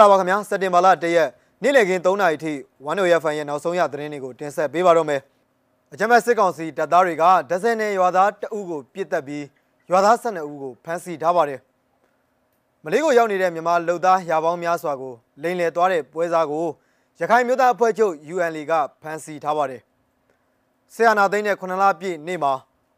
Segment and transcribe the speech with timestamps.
[0.00, 1.28] ္ဂလာပါခင်ဗျာစက်တင်ဘာလ၁ရက်
[1.62, 2.52] နေ့လည်ခင်း3နာရီထိ
[2.84, 5.20] 1 0 FM ရဲ့နောက်ဆုံးရသတင်းတွေကိုတင်ဆက်ပေးပါတော့မယ်
[5.92, 9.44] အကြမ်းဖက်စစ်ကောင်စီတပ်သားတွေကဒဇယ်နယ်ရွာသားတအုပ်ကိုပြစ်တက်ပြီး
[9.90, 11.60] ရွာသား12ဦးကိုဖမ်းဆီးထားပါတယ်
[12.84, 16.66] မလေးကိုရောက်နေတဲ့မြန်မာလူသားရာပေါင်းများစွာကိုလိန်လည်သွားတဲ့ပွဲစားကို
[17.20, 18.72] ရခိုင်မျိုးသားအဖွဲ့ချုပ် UNL က
[19.02, 19.82] ဖမ်းဆီးထားပါတယ်
[20.94, 22.52] ဆီယနာသိန်းနဲ့9လပြည့်နေ့မှာ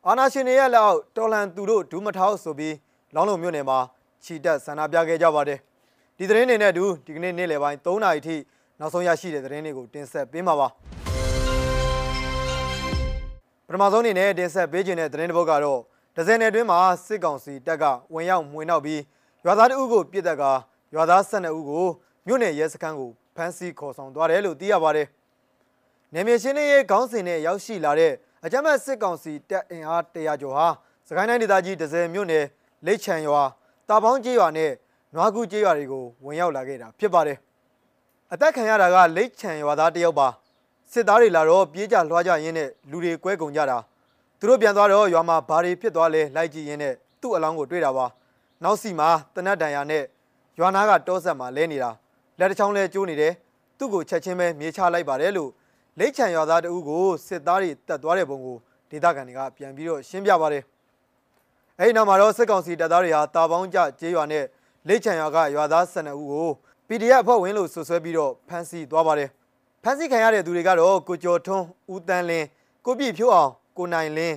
[0.06, 2.74] အာနာရှင်တွေရဲ့လက်အောက်တော်လန်သူတို့ဒူးမထောက်ဆိုပြီး
[3.14, 3.78] လောင်းလုံမြို့နယ်မှာ
[4.24, 5.60] ခြိတက်ဆန္ဒပြခဲ့ကြပါတယ်
[6.22, 8.36] ဒီသတင်းတွေနဲ့အတူဒီကနေ့နေ့လယ်ပိုင်း3နာရီထိ
[8.78, 10.68] နောက်ဆုံးရရှိတဲ့သတင်းတွေကိုတင်ဆက်ပေးမှာပါ
[13.66, 15.80] ပထမဆုံးအနေနဲ့တင်ဆက်ပေးခြင်းတဲ့သတင်းတစ်ပုဒ်ကတော့
[16.16, 19.00] ဒဇယ်နယ်တွင်းမှာစစ်ကောင်စီတပ်ကဝင်ရောက်မှွေနှောက်ပြီး
[19.44, 20.44] ရွာသားတအုပ်ကိုပြစ်တက်က
[20.94, 21.86] ရွာသား12ဦးကို
[22.26, 25.06] မြို့နယ်ရဲစခန်းကိုဖမ်းဆီးခေါ်ဆောင်သွားတယ်လို့သိရပါတယ်။
[26.14, 28.12] နယ်မြေရှင်းလင်းရေးခေါင်းစဉ်နဲ့ရောက်ရှိလာတဲ့
[28.44, 30.66] အကြမ်းဖက်စစ်ကောင်စီတပ်အင်အား100ကျော်ဟာ
[31.08, 32.44] စကိုင်းတိုင်းဒေသကြီးဒဇယ်မြို့နယ်
[32.86, 33.42] လိတ်ချံရွာ
[33.88, 34.72] တာပေါင်းကျေးရွာနဲ့
[35.14, 37.38] နွားကူကျေးရွာတွေကိုဝင်ရောက်လာခဲ့တာဖြစ်ပါတယ်။
[38.32, 40.28] အသက်ခံရတာကလိတ်ချံရွာသားတယောက်ပါ
[40.92, 43.78] စစ်သားတွေလာတော့ပြေးကြလွှားကြရင်းနဲ့လူတွေကွဲကုန်ကြတာ
[44.38, 48.06] သူတို့ပြန်သွားတော့ရွာမှာဘာတွေဖြစ်သွားလဲလိုက်ကြည့်ရင်းနဲ့သူ့အလောင်းကိုတွေ့တာပါ
[48.62, 50.04] နောက်စီမှာတနတ်တန်ရာနဲ့
[50.58, 51.90] ရွာနာကတောဆက်မှာလဲနေတာ
[52.38, 53.32] လက်တစ်ချောင်းလဲကျိုးနေတယ်
[53.78, 55.50] သူ့ကိုချက်ချင်းပဲမြေချလိုက်ပါတယ်လို့
[55.98, 58.56] လိတ်ချံရွာသားတဦးကိုစစ်သားတွေတက်သွားတဲ့ပုံကို
[58.90, 60.62] ဒေသခံတွေကပြန်ပြီးတော့ရှင်းပြပါတယ်
[61.78, 64.44] အဲဒီနောက်မှာတော့စစ်ကောင်စီတပ်သားတွေဟာတာပေါင်းကျကျေးရွာနဲ့
[64.88, 66.48] လိတ်ချံရွာကရွာသား12ဦးကို
[66.88, 69.30] PDF အဖွဲ့ဝင်လို့ဆွဆွဲပြီးတော့ဖမ်းဆီးသွားပါတယ်
[69.82, 72.46] ဖမ်းဆီးခံရတဲ့သူတွေကတော့ကိုကျော်ထွန်းဦးတန်းလင်း
[72.84, 74.36] ကိုပြည့်ဖြိုးအောင်ကိုနိုင်လင်း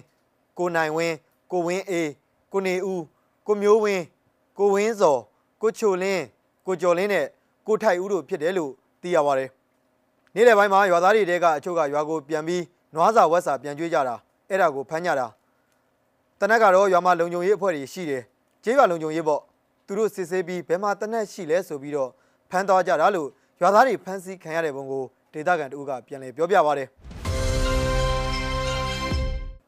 [0.60, 1.16] ကိုနိုင်ဝင်း
[1.52, 2.10] ကိုဝင်းအေး
[2.54, 3.04] ကိုနေဦး
[3.48, 4.04] ကိုမျိုးဝင်း
[4.58, 5.22] ကိုဝင်းစော်
[5.62, 6.24] ကိုချိုလင်း
[6.68, 7.26] ကိုကျော်လင်းနဲ့
[7.68, 9.50] ကိုထိုက်ဦးတို့ဖြစ်တယ်လို့သိရပါတယ်
[10.36, 12.64] နေ့လယ်ပိုင်းမှာရွာသားတွေတဲကအချို့ကရွာကိုပြန်ပြီး
[12.96, 14.16] နွားစာဝက်စာပြန်ကျွေးကြတာ
[14.50, 15.28] အဲ့ဒါကိုဖမ်းကြတာ
[16.40, 18.24] တနက်ကတော့ရွာမှာလုံခြုံရေးအဖွဲ့တွေရှိတယ်
[18.64, 19.42] ကျေးရွာလုံခြုံရေးပေါ့
[19.88, 22.10] သူတို့စစ်ဆေးပြီးဘယ်မှာတနက်ရှိလဲဆိုပြီးတော့
[22.50, 23.30] ဖမ်းသွားကြတာလို့
[23.62, 25.04] ရွာသားတွေဖမ်းဆီးခံရတဲ့ပုံကို
[25.34, 26.88] ဒေသခံတဦးကပြန်လည်ပြောပြပါတယ်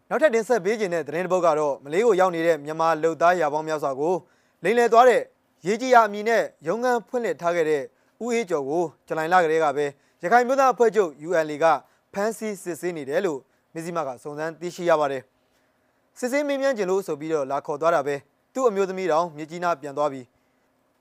[0.10, 4.16] နောက်ထပ်တင်ဆက်ပေးခြင်းတဲ့သတင်းတစ်ပုဒ်ကတော့မလေးကိုရောက်နေတဲ့မြန်မာလူသားရာပေါင်းများစွာကို
[4.64, 5.22] လိန်လည်သွားတဲ့
[5.66, 7.82] ရေးကြီးရအမည်နဲ့ရုံးခန်းဖွင့်လှစ်ထားခဲ့တဲ့
[8.24, 9.86] ဦးအေးကျော်ကိုဇူလိုင်လကတည်းကပဲ
[10.24, 11.66] ရခိုင်မြို့သားအဖွဲ့ချုပ် UNL က
[12.14, 13.40] ဖမ်းဆီးစစ်ဆေးနေတယ်လို့
[13.74, 15.24] မြစည်းမကစုံစမ်းသိရှိရပါတယ်
[16.20, 18.16] စစ်ဆေးမင်းမြန်းကျင်လို့ဆိုပြီးတော့လာခေါ်သွားတာပဲ
[18.54, 20.22] သူ့အမျိုးသမီးတောင်မြကြီးနားပြန်သွားပြီ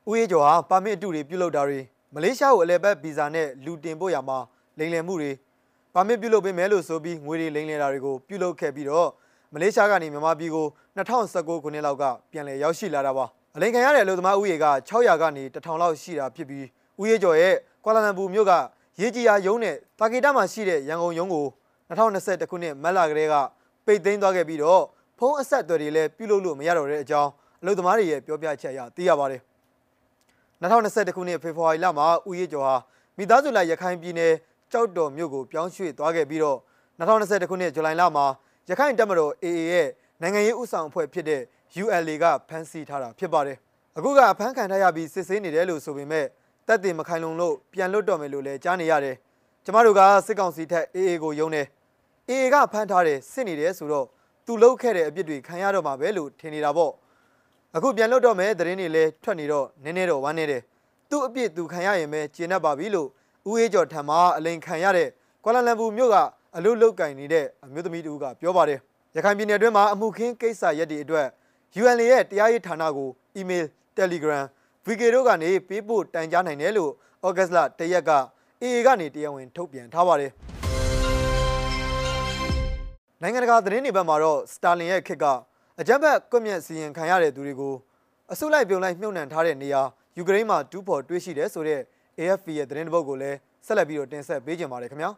[0.08, 1.80] ဦးအေးကျော်ဟာပါမစ်အတူတွေပြုလုပ်တာတွေ
[2.14, 4.38] မလေးရှားကိုအလဲဘက်ဗီဇာနဲ့လူတင်ပို့ရမှာ
[4.78, 5.32] လိမ်လည်မှုတွေ
[5.94, 9.08] ပါမစ်ပြုလုပ်ပေးမယ်လို့ဆိုပြီးငွေတွေလိမ်လည်တာတွေကိုပြုလုပ်ခဲ့ပြီးတော့
[9.52, 13.24] မလေးရှားကနေမြန်မာပြည်ကို2019ခုနှစ်လောက်ကပြန်လည်ရောက်ရှိလာတာပါ
[13.56, 16.66] အလိန်ခံရတဲ့အလုပ်သမားဦးရေက600ကနေ1000လောက်ရှိတာဖြစ်ပြီး
[17.00, 18.52] ဦးရေကျော်ရဲ့ကွာလာလမ်ပူမြို့က
[19.00, 21.46] ရေးကြီးရာရုံးနဲ့တာကီတာမှာရှိတဲ့ရန်ကုန်ရုံးကို
[21.88, 23.34] 2021ခုနှစ်မတ်လကတည်းက
[23.86, 24.82] ပိတ်သိမ်းသွားခဲ့ပြီးတော့
[25.18, 27.30] ဖုန်းအဆက်အသွယ်တွေလည်းပြုလုပ်လို့မရတော့တဲ့အကြောင်း
[27.62, 29.40] အလုပ်သမားတွေရဲ့ပြောပြချက်အရသိရပါတယ်
[30.62, 32.74] 2021ခုနှစ်ဖေဖော်ဝါရီလမှာဦးရေးကျော်ဟာ
[33.16, 34.32] မိသားစုလိုက်ရခိုင်ပြည်နယ်
[34.72, 36.58] ကြောက်တော်မြို့ကိုပြောင်းရွှေ့သွားခဲ့ပြီးတော့
[36.98, 38.26] 2021ခုနှစ်ဇူလိုင်လမှာ
[38.68, 39.88] ရခိုင်တပ်မတော် AA ရဲ့
[40.22, 41.42] နိုင်ငံရေးဥဆောင်အဖွဲ့ဖြစ်တဲ့
[41.82, 43.58] ULA ကဖမ်းဆီးထားတာဖြစ်ပါတယ်
[43.96, 46.26] အခုကအဖမ်းခံထားရပြီးစစ်ဆေးနေတယ်လို့ဆိုပေမဲ့
[46.66, 49.16] တပ်တင်မခိုင်လုံလို့ပြန်လွတ်တော့မယ်လို့လည်းကြားနေရတယ်
[49.64, 51.66] ကျမတို့ကစစ်ကောင်စီထက် AA ကိုယုံတယ်
[52.28, 54.06] AA ကဖမ်းထားတယ်စစ်နေတယ်ဆိုတော့
[54.46, 56.92] သူလှုပ်ခဲ့တဲ့အပြစ်တွေခံရတော့မှာပဲလို့ထင်နေတာပေါ့
[57.76, 60.62] အခုပြန်လွတ်တော့မယ်သတင်းတွေလည်းထွက်နေတော့နည်းနည်းတော့ဝမ်းနေတယ်
[61.10, 63.08] သူ့အပြစ်သူခံရရင်ပဲကျေနပ်ပါပြီလို့
[63.48, 65.08] ဦးအေးကျော်ထံမှအလိန်ခံရတဲ့
[65.44, 66.16] ကွာလာလမ်ပူမြို့က
[66.56, 68.80] အလုတ်လုတ်ကင်နေတဲ့အမျိုးသမီးတူကပြောပါတယ်
[69.16, 71.26] ရခိုင်ပြည်နယ်အတွင်းမှာအမှုခင်းကိစ္စရက်တွေအတွက်
[71.80, 73.08] UNL ရဲ့တရားရေးဌာနကို
[73.38, 73.64] email
[73.96, 74.44] Telegram
[74.86, 76.92] VK တို့ကနေပေးပို့တိုင်ကြားနိုင်တယ်လို့
[77.26, 78.12] ဩဂတ်လတရက်က
[78.62, 80.32] AA ကနေတရားဝင်ထုတ်ပြန်ထားပါတယ်
[83.22, 85.24] နိုင်ငံတကာသတင်းတွေဘက်မှာတော့စတာလင်ရဲ့ခစ်က
[85.80, 87.74] အကြမ်းဖက်ကွပ်မျက်စီရင်ခံရတဲ့သူတွေကို
[88.32, 89.82] အစုလိုက်ပြုံလိုက်မြုပ်နှံထားတဲ့နေရာ
[90.16, 91.80] ယူကရိန်းမှာတူးဖော်တွေးရှိတယ်ဆိုတဲ့
[92.18, 95.10] AFP ရဲ့သတင်းတစ်ပုဒ်ကိုလည်းဆက်လက်ပြီးတော့တင်ဆက်ပေးကြပါရစေခင်ဗျာ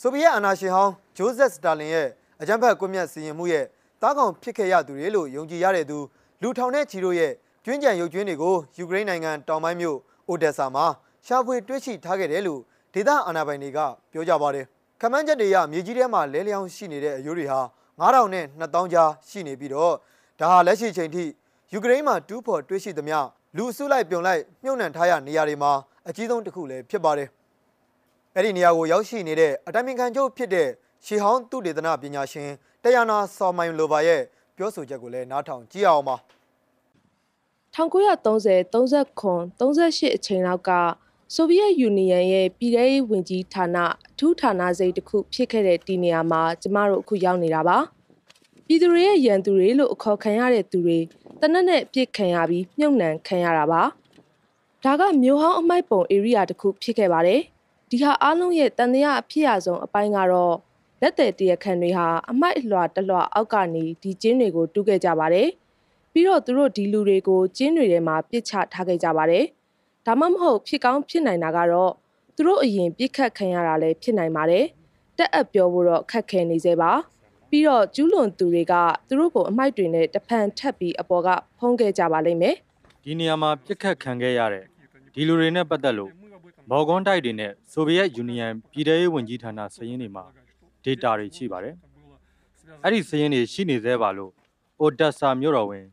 [0.00, 2.08] ဆိုဗီယက်အာဏာရှင်ဟောင်းဂျိုးဇက်စတာလင်ရဲ့
[2.40, 3.64] အကြမ်းဖက်ကွပ်မျက်စီရင်မှုရဲ့
[4.02, 5.98] တားကောင်ဖြစ်ခဲ့ရသူတွေလို့ယုံကြည်ရတဲ့သူ
[6.42, 7.32] လူထောင်တဲ့ချီတို့ရဲ့
[7.64, 10.86] ကျွင်းကြံရုပ်ကျွင်းတွေကိုယူကရိန်းနိုင်ငံတောင်ပိုင်းမြို့အိုဒက်ဆာမှာ
[11.26, 12.60] ရှာဖွေတွေ့ရှိထားခဲ့တယ်လို့
[12.94, 13.78] ဒေသအာဏာပိုင်တွေက
[14.12, 14.66] ပြောကြပါတယ်
[15.04, 17.60] ခမန်းချက်တွေရမြေကြီးထဲမှာလဲလျောင်းရှိနေတဲ့အယိုးတွေဟာ
[18.00, 19.94] 9000နဲ့2000ကြားရှိနေပြီးတော့
[20.40, 21.24] ဒါဟာလက်ရှိချိန်ထိ
[21.72, 23.18] ယူကရိန်းမှာတူးဖော်တွေ့ရှိသမျှ
[23.56, 25.72] လူအစုလိုက်ပြုံလိုက်မြုပ်နှံထားရနေရာတွေမှာ
[26.08, 27.28] အကြီးဆုံးတစ်ခုလည်းဖြစ်ပါတယ်
[28.34, 30.68] အဲ့ဒီနေရာကိုရောက်ရှိနေတဲ့အတိုင်ပင်ခံချုပ်ဖြစ်တဲ့
[31.06, 32.50] ရှီဟောင်းသူတေသနပညာရှင်
[32.82, 34.22] တယနာဆော်မိုင်လိုဘာရဲ့
[34.56, 36.16] ပြောဆိုချက်ကိုလည်းနားထောင်ကြည့်အောင်ပါ
[37.74, 40.70] 1930 39 38အချိန်လောက်က
[41.34, 47.78] ဆိုဗီယက်ယူနီယံရဲ့ပြည်ထရေးဝန်ကြီးဌာနအထူးဌာနစိတ်တစ်ခုဖြစ်ခဲ့တဲ့ဒီနေရာမှာကျမတို့အခုရောက်နေတာပါ
[48.66, 50.98] ပြည်သူတွေရဲ့ရန်သူတွေလို့အခေါ်ခံရတဲ့သူတွေ
[51.40, 53.82] တနက်နဲ့ပြစ်ခံရပြီးမြုပ်နှံခံရတာပါ
[54.84, 57.40] ဒါကမြို့ဟောင်းအမိုက်ပုံ area တစ်ခုဖြစ်ခဲ့ပါတယ်
[57.90, 60.54] ဒီဟာအားလုံးရဲ့တန်တရားအဖြစ်အဆုံးအပိုင်းကတော့
[61.00, 65.48] လက်သည်တရခန်တွေဟာအမိုက်အလွှာတလွှာအောက်ကနေဒီကျင်းတွေကိုတူးခဲ့ကြပါတယ်
[66.12, 69.44] ပြီးတော့သူတို့ဒီလူတွေကိုကျင်းတွေထဲမှာပစ်ချထားခဲ့ကြပါတယ်
[70.06, 71.92] ဒါမှမဟုတ်ဖြစ်ကောင်းဖြစ်နိုင်တာကတော့
[72.36, 74.64] သူတို့အရင်ပြစ်ခတ်ခံရတာလည်းဖြစ်နိုင်ပါတယ်
[75.18, 76.92] တက်အပ်ပြောဖို့တော့ခက်ခဲနေသေးပါ
[77.50, 78.74] ပြီးတော့ကျူးလွန်သူတွေက
[79.08, 81.28] သူတို့ကိုအမိုက်တွေနဲ့တဖန်ထပ်ပြီးအပေါ်က
[81.58, 82.54] ဖုံးခဲ့ကြပါလိမ့်မယ်
[83.04, 84.64] ဒီနေရာမှာပြစ်ခတ်ခံခဲ့ရတဲ့
[85.14, 86.12] ဒီလူတွေနဲ့ပတ်သက်လို့
[86.70, 90.24] မော်ကွန်တိုက်တွေနဲ့ဆိုဗီယက်ယူနီယံပြည်ထရေးဝန်ကြီးဌာနစရင်းတွေမှာ
[90.84, 91.74] data တွေရှိပါတယ်။
[92.84, 94.32] အဲ့ဒီစရင်းတွေရှိနေသေးပါလို့
[94.80, 95.84] အိုဒက်ဆာမြို့တော်ဝင်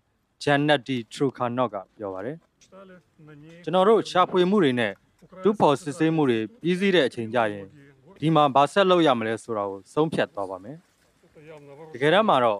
[0.43, 2.37] ဂျန်နက်တီထရူခါနော့ကပြောပါတယ်။
[3.63, 4.93] ကျွန်တော်တို့ရှာဖွေမှုတွေနဲ့
[5.43, 7.65] တူဖို့စစ်ဆေးမှုတွေပြီးစီးတဲ့အချိန်ကြရင်
[8.21, 10.77] ဒီမှာဘာဆက်လုပ်ရမလဲဆိုတာကိုဆုံးဖြတ်သွားပါမယ်။
[11.93, 12.59] တကယ်တမ်းမှာတော့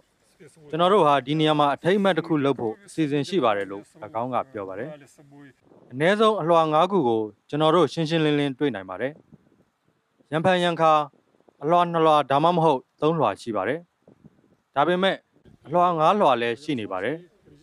[0.70, 3.84] ကျွန်တော်တို့ဟာဒီနေရာမှာအထိတ်အမှတ်တစ်ခုလုပ်ဖို့အစီအစဉ်ရှိပါတယ်လို့၎
[4.22, 4.90] င်းကပြောပါတယ်။
[5.92, 9.14] အ ਨੇ ဆုံးအလွှာ၅ခုကိုကျွန်တော်တို့ရှင်းရှင်းလင်းလင်းတွေ့နိုင်ပါတယ်။
[10.32, 10.92] ရံဖန်ရံခါ
[11.64, 13.80] အလွှာ၂လွှာဒါမှမဟုတ်၃လွှာရှိပါတယ်။
[14.76, 15.16] ဒါပေမဲ့
[15.66, 17.16] အလွှာ၅လွှာလည်းရှိနေပါတယ်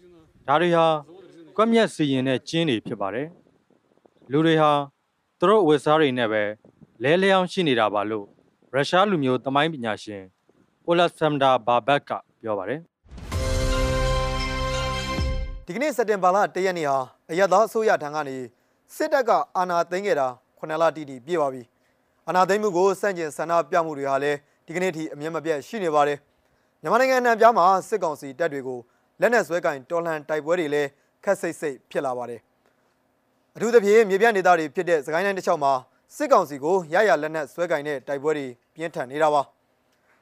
[0.49, 0.87] ။ဒါတွေဟာ
[1.59, 3.29] ကွက်မြက်စီရင်တဲ့ကျင်းတွေဖြစ်ပါတယ်။
[4.31, 4.73] လူတွေဟာ
[5.41, 6.43] သူတို့ဝက်စားတွေနဲ့ပဲ
[7.03, 8.27] လဲလျောင်းရှိနေတာပါလို့
[8.73, 10.23] ရုရှားလူမျိုးသမိုင်းပညာရှင်
[10.87, 12.11] အိုလက်ဆမ်ဒါဘာဘက်က
[12.43, 12.81] ပြောပါတယ်
[15.67, 16.99] ဒီကနေ့စက်တင်ဘာလ၁ရက်နေ့ဟာ
[17.31, 18.37] အရသာအစိုးရထံကနေ
[18.97, 20.29] စစ်တပ်ကအာဏာသိမ်းခဲ့တာ
[20.59, 21.63] 9လတိတိပြည့်ပါပြီ
[22.27, 26.19] အာဏာသိမ်းမှုကိုစန့်ကျင်ဆန္ဒပြမှုတွေဟာလည်းဒီကနေ့ထိအမြင့်မပြတ်ရှိနေပါတယ်
[26.81, 28.79] မြန်မာနိုင်ငံအနှံ့ပြားမှာစစ်ကောင်စီတပ်တွေကို
[29.21, 30.89] လက်နက်ဆွဲကင်တော်လှန်တိုက်ပွဲတွေလည်း
[31.27, 32.41] ခက်စိတ်စိတ်ဖြစ်လာပါတယ်
[33.57, 35.73] အထူးသဖြင့်မြေပြန့်ဒေသတွေဖြစ်တဲ့စကိုင်းတိုင်းတစ်လျှောက်မှာ
[36.17, 39.43] စစ်ကောင်စီကိုရရလက်နက်ဆွဲကင်တဲ့တိုက်ပွဲတွေပြင်းထန်နေတာပါ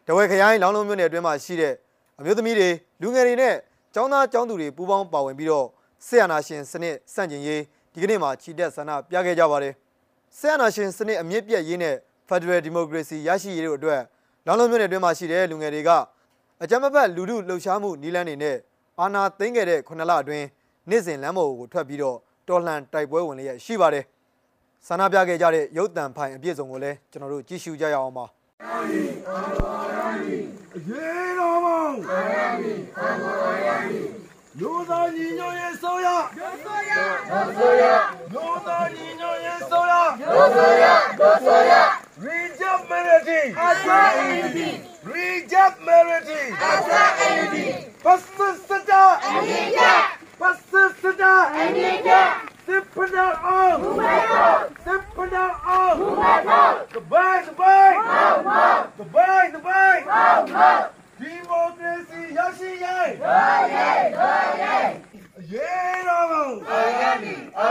[0.06, 1.74] တဝဲခရိုင်လောင်းလုံးမြို့နယ်အတွင်းမှာရှိတဲ့
[2.18, 2.68] အမျိုးသမီးတွေ
[3.02, 3.54] လူငယ်တွေနဲ့
[3.94, 5.66] ចောင်းသားចောင်းသူတွေပူးပေါင်းပါဝင်ပြီးတော့
[6.06, 7.60] ဆေးရနာရှင်စနစ်စန့်ကျင်ရေး
[7.92, 9.74] ဒီကနေ့မှာခြိတက်ဆန္ဒပြခဲ့ကြပါတယ်
[10.38, 11.94] ဆေးရနာရှင်စနစ်အမြင့်ပြတ်ရေးနဲ့
[12.28, 14.00] Federal Democracy ရရှိရေးတို့အတွက်
[14.46, 15.90] လောင်းလုံးမြို့နယ်အတွင်းမှာရှိတဲ့လူငယ်တွေက
[16.62, 18.56] အကြမ်းမဖက်လူထုလှုပ်ရှားမှုနီလန်းတွေနဲ့
[19.00, 20.46] အာဏာသိမ်းခဲ့တဲ့9လအတွင်း
[20.90, 22.16] နေ့စဉ်လမ်းပေါ်ကိုထွက်ပြီးတော့
[22.48, 24.04] တော်လှန်တိုက်ပွဲဝင်လျက်ရှိပါတယ်
[24.86, 28.24] ဆန္ဒပြခဲ့ကြတဲ့ရုပ်တံဖိုင်အပြည့်စုံကိုလည်းကျွန်တော်တို့ကြည့်ရှုကြရအောင်ပါ
[28.90, 29.02] ရေ
[31.38, 31.94] တော်မောင်
[34.60, 36.08] လူသားညီညွတ်ရေးဆိုရ
[36.38, 36.92] လူဆိုရ
[37.30, 37.84] လူဆိုရ
[38.32, 39.92] လူသားညီညွတ်ရေးဆိုရ
[40.32, 40.84] လူဆိုရ
[41.18, 41.72] လူဆိုရ
[42.16, 47.02] Reject Melody Asa Unity Reject Melody Asa
[47.42, 47.64] Unity
[48.04, 50.13] Pasista Anita Pasista Anita Sipna on Sipna on Goodbye goodbye Goodbye goodbye Democracy ရ
[62.58, 63.26] ရှိရေးရ
[63.72, 64.22] ရေးရ
[64.62, 64.92] ရေး
[65.52, 65.72] ရေ
[66.08, 67.68] တော်ဘုံအာရမီအာ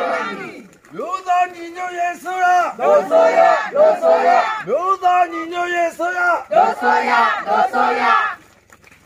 [0.00, 0.50] ရမီ
[0.96, 2.46] လူသားညီညွတ်ရေးဆိုရ
[2.80, 3.40] လူဆိုရ
[3.74, 4.30] လူဆိုရ
[4.68, 6.20] လူသားညီညွတ်ရေးဆိုရ
[6.52, 7.10] လူဆိုရ
[7.46, 8.02] လူဆိုရ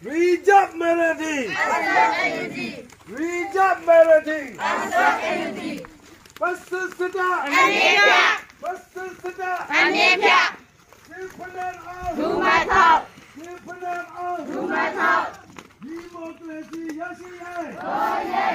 [0.07, 1.39] Reject melody
[3.19, 4.43] Reject melody
[6.41, 8.23] Pasista Anita
[8.63, 10.31] Pasista အမြင့်ပြ
[11.09, 13.01] Sipna on ဒူမထောက်
[13.37, 13.95] Sipna
[14.27, 15.25] on ဒူမထောက်
[15.83, 18.47] ဒီမိုကရေစီရရှိရေးတော်ရဲ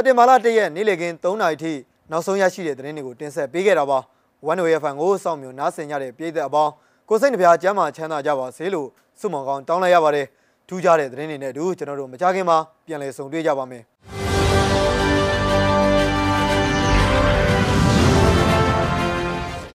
[0.00, 1.72] က်တင်ဘာလ၁ရက်နေ့လည်ခင်း3နာရီထိ
[2.10, 3.98] နောက်ဆုံးရရှိတဲ့သတင်းတွေကိုတင်ဆက်ပေးခဲ့တာပါ။
[4.50, 6.72] One Way FM ကိုစောင့်မျှော်နားဆင်ကြတဲ့ပြည်သက်အပေါင်း
[7.08, 8.88] ကိုစိတ်နှပြကျမ်းမာချမ်းသာကြပါစေလို့
[9.20, 10.26] ဆုမွန်ကောင်းတောင်းလိုက်ရပါတယ်။
[10.68, 13.84] ထူးခြားတဲ့သတင်းတွေနဲ့အတူကျွန်တော်တို့မကြခင်မှာပြန်လည်ဆုံတွေ့ကြပါမယ်။